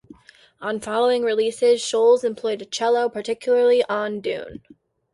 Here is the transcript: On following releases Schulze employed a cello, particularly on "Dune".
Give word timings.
On 0.59 0.79
following 0.79 1.21
releases 1.21 1.79
Schulze 1.79 2.23
employed 2.23 2.63
a 2.63 2.65
cello, 2.65 3.07
particularly 3.07 3.83
on 3.83 4.19
"Dune". 4.19 4.63